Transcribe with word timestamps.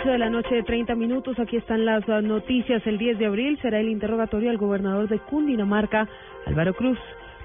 8 0.00 0.10
de 0.10 0.18
la 0.18 0.30
noche, 0.30 0.62
30 0.62 0.94
minutos. 0.94 1.36
Aquí 1.40 1.56
están 1.56 1.84
las 1.84 2.06
uh, 2.06 2.22
noticias. 2.22 2.86
El 2.86 2.98
10 2.98 3.18
de 3.18 3.26
abril 3.26 3.58
será 3.60 3.80
el 3.80 3.88
interrogatorio 3.88 4.48
al 4.48 4.56
gobernador 4.56 5.08
de 5.08 5.18
Cundinamarca, 5.18 6.06
Álvaro 6.46 6.72
Cruz. 6.74 6.98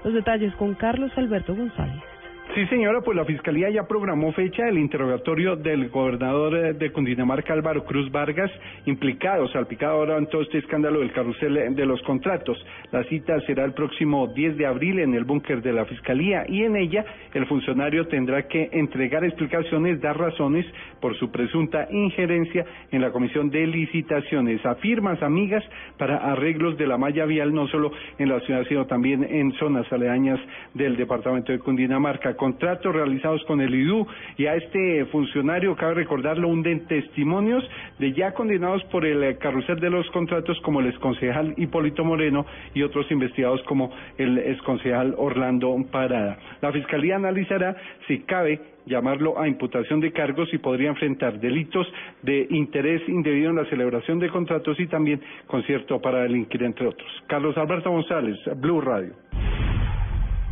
Los 0.04 0.14
detalles 0.14 0.54
con 0.54 0.74
Carlos 0.74 1.10
Alberto 1.16 1.56
González. 1.56 2.13
Sí, 2.54 2.64
señora, 2.66 3.00
pues 3.00 3.16
la 3.16 3.24
Fiscalía 3.24 3.68
ya 3.68 3.82
programó 3.88 4.30
fecha 4.30 4.66
del 4.66 4.78
interrogatorio 4.78 5.56
del 5.56 5.88
gobernador 5.88 6.54
eh, 6.56 6.72
de 6.72 6.92
Cundinamarca, 6.92 7.52
Álvaro 7.52 7.84
Cruz 7.84 8.12
Vargas, 8.12 8.48
implicado, 8.86 9.48
salpicado 9.48 9.94
ahora 9.94 10.18
en 10.18 10.28
todo 10.28 10.42
este 10.42 10.58
escándalo 10.58 11.00
del 11.00 11.10
carrusel 11.10 11.74
de 11.74 11.84
los 11.84 12.00
contratos. 12.02 12.56
La 12.92 13.02
cita 13.04 13.40
será 13.40 13.64
el 13.64 13.72
próximo 13.72 14.28
10 14.28 14.56
de 14.56 14.66
abril 14.66 15.00
en 15.00 15.14
el 15.14 15.24
búnker 15.24 15.62
de 15.62 15.72
la 15.72 15.84
Fiscalía 15.86 16.44
y 16.46 16.62
en 16.62 16.76
ella 16.76 17.04
el 17.32 17.44
funcionario 17.46 18.06
tendrá 18.06 18.46
que 18.46 18.68
entregar 18.70 19.24
explicaciones, 19.24 20.00
dar 20.00 20.16
razones 20.16 20.64
por 21.00 21.16
su 21.16 21.32
presunta 21.32 21.88
injerencia 21.90 22.64
en 22.92 23.00
la 23.00 23.10
Comisión 23.10 23.50
de 23.50 23.66
Licitaciones 23.66 24.64
a 24.64 24.76
firmas 24.76 25.20
amigas 25.24 25.64
para 25.98 26.18
arreglos 26.18 26.78
de 26.78 26.86
la 26.86 26.98
malla 26.98 27.24
vial, 27.24 27.52
no 27.52 27.66
solo 27.66 27.90
en 28.16 28.28
la 28.28 28.38
ciudad, 28.42 28.62
sino 28.68 28.86
también 28.86 29.24
en 29.24 29.50
zonas 29.54 29.92
aledañas 29.92 30.38
del 30.72 30.96
departamento 30.96 31.50
de 31.50 31.58
Cundinamarca 31.58 32.36
contratos 32.44 32.94
realizados 32.94 33.42
con 33.44 33.62
el 33.62 33.74
IDU 33.74 34.06
y 34.36 34.44
a 34.44 34.54
este 34.54 35.06
funcionario, 35.06 35.74
cabe 35.76 35.94
recordarlo, 35.94 36.48
hunden 36.48 36.86
testimonios 36.86 37.64
de 37.98 38.12
ya 38.12 38.34
condenados 38.34 38.84
por 38.92 39.06
el 39.06 39.24
eh, 39.24 39.38
carrusel 39.38 39.80
de 39.80 39.88
los 39.88 40.06
contratos 40.10 40.60
como 40.60 40.80
el 40.80 40.88
exconcejal 40.88 41.54
Hipólito 41.56 42.04
Moreno 42.04 42.44
y 42.74 42.82
otros 42.82 43.10
investigados 43.10 43.62
como 43.62 43.90
el 44.18 44.36
exconcejal 44.36 45.14
Orlando 45.16 45.74
Parada. 45.90 46.36
La 46.60 46.70
Fiscalía 46.70 47.16
analizará 47.16 47.76
si 48.06 48.18
cabe 48.24 48.60
llamarlo 48.84 49.40
a 49.40 49.48
imputación 49.48 50.00
de 50.00 50.12
cargos 50.12 50.52
y 50.52 50.58
podría 50.58 50.90
enfrentar 50.90 51.40
delitos 51.40 51.86
de 52.20 52.46
interés 52.50 53.00
indebido 53.08 53.48
en 53.48 53.56
la 53.56 53.64
celebración 53.70 54.18
de 54.18 54.28
contratos 54.28 54.78
y 54.78 54.86
también 54.86 55.18
concierto 55.46 55.98
para 55.98 56.24
delinquir, 56.24 56.62
entre 56.62 56.88
otros. 56.88 57.08
Carlos 57.26 57.56
Alberto 57.56 57.90
González, 57.90 58.36
Blue 58.56 58.82
Radio. 58.82 59.14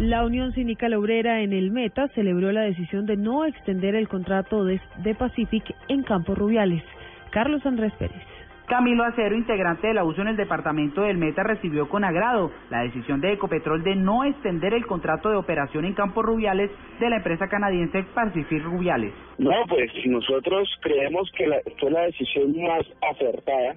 La 0.03 0.25
Unión 0.25 0.53
Sindical 0.53 0.95
Obrera 0.95 1.42
en 1.42 1.53
el 1.53 1.70
Meta 1.70 2.08
celebró 2.08 2.50
la 2.50 2.62
decisión 2.62 3.06
de 3.06 3.17
no 3.17 3.45
extender 3.45 3.95
el 3.95 4.09
contrato 4.09 4.64
de, 4.64 4.81
Pacific 5.17 5.62
en 5.86 6.03
Campos 6.03 6.36
Rubiales. 6.36 6.83
Carlos 7.31 7.64
Andrés 7.64 7.92
Pérez. 8.00 8.20
Camilo 8.67 9.05
Acero, 9.05 9.36
integrante 9.36 9.86
de 9.86 9.94
la 9.94 10.03
uso 10.03 10.22
en 10.22 10.27
el 10.27 10.36
departamento 10.36 11.03
del 11.03 11.19
Meta, 11.19 11.44
recibió 11.44 11.89
con 11.89 12.03
agrado 12.03 12.50
la 12.69 12.83
decisión 12.83 13.20
de 13.20 13.34
Ecopetrol 13.34 13.84
de 13.84 13.94
no 13.94 14.25
extender 14.25 14.75
el 14.75 14.86
contrato 14.86 15.31
de 15.31 15.36
operación 15.36 15.84
en 15.84 15.94
Campos 15.94 16.25
Rubiales 16.25 16.72
de 16.98 17.09
la 17.09 17.19
empresa 17.19 17.47
canadiense 17.47 18.03
Pacific 18.12 18.61
Rubiales. 18.61 19.12
No, 19.39 19.53
pues 19.69 19.89
nosotros 20.06 20.69
creemos 20.81 21.31
que 21.37 21.44
fue 21.78 21.92
la 21.92 22.00
decisión 22.06 22.61
más 22.61 22.84
acertada 23.09 23.77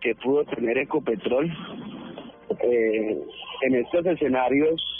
que 0.00 0.14
pudo 0.14 0.44
tener 0.44 0.78
Ecopetrol 0.78 1.50
eh, 2.60 3.18
en 3.62 3.74
estos 3.74 4.06
escenarios 4.06 4.95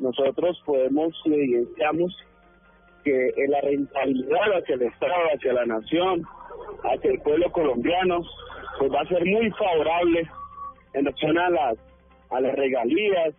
nosotros 0.00 0.60
podemos 0.64 1.14
y 1.24 1.34
evidenciamos 1.34 2.16
que 3.04 3.32
la 3.48 3.60
rentabilidad 3.60 4.58
hacia 4.58 4.74
el 4.74 4.82
Estado, 4.82 5.14
hacia 5.34 5.52
la 5.52 5.66
nación, 5.66 6.22
hacia 6.84 7.10
el 7.10 7.20
pueblo 7.20 7.50
colombiano, 7.52 8.22
pues 8.78 8.92
va 8.92 9.00
a 9.00 9.08
ser 9.08 9.24
muy 9.24 9.50
favorable 9.52 10.28
en 10.94 11.04
relación 11.04 11.38
a 11.38 11.50
las, 11.50 11.78
a 12.30 12.40
las 12.40 12.54
regalías, 12.54 13.34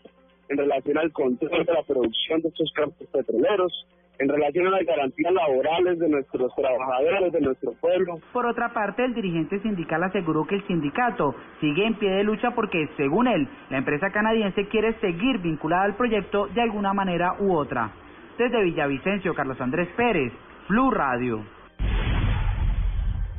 en 0.50 0.58
relación 0.58 0.98
al 0.98 1.12
control 1.12 1.66
de 1.66 1.74
la 1.74 1.84
producción 1.84 2.42
de 2.42 2.50
estos 2.50 2.72
campos 2.74 3.08
petroleros, 3.12 3.88
en 4.22 4.30
relación 4.30 4.68
a 4.68 4.72
las 4.72 4.86
garantías 4.86 5.34
laborales 5.34 5.98
de 5.98 6.08
nuestros 6.08 6.54
trabajadores, 6.56 7.34
de 7.34 7.42
nuestro 7.42 7.74
pueblo. 7.74 8.20
Por 8.32 8.46
otra 8.46 8.72
parte, 8.72 9.04
el 9.04 9.16
dirigente 9.16 9.60
sindical 9.62 10.04
aseguró 10.04 10.46
que 10.46 10.56
el 10.56 10.68
sindicato 10.68 11.36
sigue 11.60 11.86
en 11.88 11.96
pie 11.96 12.12
de 12.12 12.24
lucha 12.24 12.52
porque, 12.52 12.88
según 12.98 13.28
él, 13.28 13.48
la 13.72 13.80
empresa 13.80 14.12
canadiense 14.12 14.68
quiere 14.68 14.94
seguir 15.00 15.40
vinculada 15.40 15.86
al 15.86 15.96
proyecto 15.96 16.48
de 16.48 16.62
alguna 16.62 16.94
manera 16.94 17.36
u 17.40 17.54
otra. 17.54 17.90
Desde 18.38 18.64
Villavicencio, 18.64 19.34
Carlos 19.34 19.60
Andrés 19.60 19.90
Pérez, 19.98 20.32
Blue 20.70 20.92
Radio. 20.92 21.42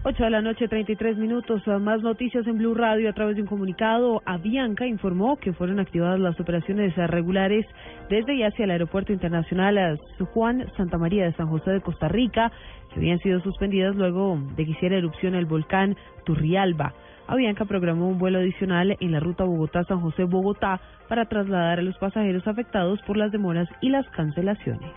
8 0.04 0.24
de 0.24 0.30
la 0.30 0.42
noche, 0.42 0.66
33 0.66 1.16
minutos. 1.16 1.62
Más 1.80 2.02
noticias 2.02 2.44
en 2.48 2.58
Blue 2.58 2.74
Radio 2.74 3.08
a 3.08 3.12
través 3.12 3.36
de 3.36 3.42
un 3.42 3.46
comunicado. 3.46 4.20
Avianca 4.26 4.84
informó 4.84 5.36
que 5.36 5.52
fueron 5.52 5.78
activadas 5.78 6.18
las 6.18 6.40
operaciones 6.40 6.96
regulares 6.96 7.64
desde 8.10 8.34
y 8.34 8.42
hacia 8.42 8.64
el 8.64 8.72
Aeropuerto 8.72 9.12
Internacional 9.12 10.00
Juan 10.34 10.66
Santa 10.76 10.98
María 10.98 11.26
de 11.26 11.34
San 11.34 11.46
José 11.46 11.70
de 11.70 11.80
Costa 11.82 12.08
Rica, 12.08 12.50
que 12.92 12.98
habían 12.98 13.20
sido 13.20 13.40
suspendidas 13.42 13.94
luego 13.94 14.40
de 14.56 14.64
que 14.64 14.72
hiciera 14.72 14.96
erupción 14.96 15.36
el 15.36 15.46
volcán 15.46 15.96
Turrialba. 16.24 16.94
Avianca 17.28 17.64
programó 17.64 18.08
un 18.08 18.18
vuelo 18.18 18.40
adicional 18.40 18.96
en 18.98 19.12
la 19.12 19.20
ruta 19.20 19.44
Bogotá-San 19.44 20.00
José-Bogotá 20.00 20.80
para 21.08 21.26
trasladar 21.26 21.78
a 21.78 21.82
los 21.82 21.96
pasajeros 21.98 22.48
afectados 22.48 23.00
por 23.02 23.16
las 23.16 23.30
demoras 23.30 23.68
y 23.80 23.90
las 23.90 24.08
cancelaciones. 24.08 24.90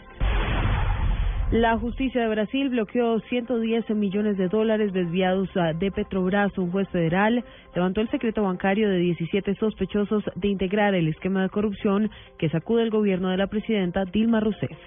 La 1.51 1.78
justicia 1.78 2.22
de 2.22 2.28
Brasil 2.28 2.69
bloqueó 2.69 3.19
110 3.19 3.91
millones 3.91 4.35
de 4.35 4.47
dólares 4.47 4.91
desviados 4.94 5.47
de 5.79 5.91
Petrobras. 5.91 6.57
Un 6.57 6.72
juez 6.72 6.89
federal 6.89 7.45
levantó 7.75 8.01
el 8.01 8.09
secreto 8.09 8.41
bancario 8.41 8.89
de 8.89 8.97
17 8.97 9.53
sospechosos 9.56 10.23
de 10.35 10.47
integrar 10.47 10.95
el 10.95 11.07
esquema 11.07 11.44
de 11.44 11.50
corrupción 11.50 12.09
que 12.39 12.50
sacude 12.50 12.81
el 12.81 12.89
gobierno 12.89 13.29
de 13.29 13.38
la 13.38 13.45
presidenta 13.45 14.06
Dilma 14.06 14.39
Rousseff. 14.39 14.78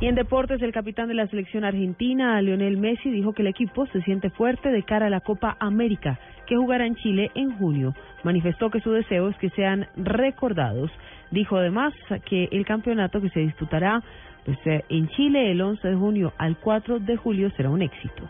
Y 0.00 0.06
en 0.06 0.14
deportes, 0.14 0.62
el 0.62 0.72
capitán 0.72 1.08
de 1.08 1.14
la 1.14 1.26
selección 1.26 1.62
argentina, 1.62 2.40
Lionel 2.40 2.78
Messi, 2.78 3.10
dijo 3.10 3.34
que 3.34 3.42
el 3.42 3.48
equipo 3.48 3.86
se 3.88 4.00
siente 4.00 4.30
fuerte 4.30 4.70
de 4.70 4.82
cara 4.82 5.06
a 5.06 5.10
la 5.10 5.20
Copa 5.20 5.58
América, 5.60 6.18
que 6.46 6.56
jugará 6.56 6.86
en 6.86 6.94
Chile 6.96 7.30
en 7.34 7.52
junio. 7.58 7.94
Manifestó 8.24 8.70
que 8.70 8.80
su 8.80 8.92
deseo 8.92 9.28
es 9.28 9.36
que 9.36 9.50
sean 9.50 9.88
recordados. 9.96 10.90
Dijo 11.30 11.56
además 11.56 11.94
que 12.24 12.48
el 12.50 12.64
campeonato 12.64 13.20
que 13.20 13.30
se 13.30 13.40
disputará 13.40 14.02
pues, 14.44 14.58
eh, 14.66 14.84
en 14.88 15.08
Chile 15.08 15.50
el 15.50 15.60
11 15.60 15.88
de 15.88 15.94
junio 15.94 16.32
al 16.38 16.56
4 16.58 16.98
de 17.00 17.16
julio 17.16 17.50
será 17.56 17.70
un 17.70 17.82
éxito. 17.82 18.28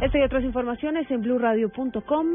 Esta 0.00 0.18
y 0.18 0.22
otras 0.22 0.44
informaciones 0.44 1.10
en 1.10 1.22
blurradio.com. 1.22 2.26